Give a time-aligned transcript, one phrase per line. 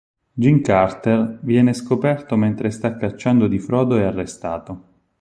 [0.33, 4.83] Jim Carter viene scoperto mentre sta cacciando di frodo e arrestato.